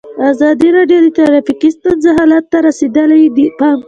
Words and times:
ازادي 0.31 0.69
راډیو 0.77 0.99
د 1.03 1.07
ټرافیکي 1.17 1.69
ستونزې 1.77 2.09
حالت 2.17 2.43
ته 2.51 2.57
رسېدلي 2.67 3.21
پام 3.59 3.75
کړی. 3.75 3.79